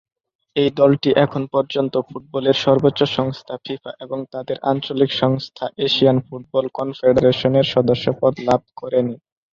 এই 0.55 0.69
দলটি 0.79 1.09
এখন 1.25 1.43
পর্যন্ত 1.53 1.93
ফুটবলের 2.07 2.57
সর্বোচ্চ 2.65 2.99
সংস্থা 3.17 3.55
ফিফা 3.65 3.91
এবং 4.01 4.19
তাদের 4.33 4.57
আঞ্চলিক 4.71 5.11
সংস্থা 5.21 5.65
এশিয়ান 5.85 6.17
ফুটবল 6.27 6.65
কনফেডারেশনের 6.77 7.65
সদস্যপদ 7.73 8.33
লাভ 8.47 8.61
করেনি। 8.77 9.15